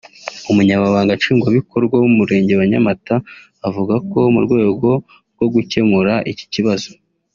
[0.51, 3.15] umunyamabanga nshingwabikorwa w’umurenge wa Nyamata
[3.67, 4.89] avuga ko mu rwego
[5.35, 6.89] rwo gukemura iki kibazo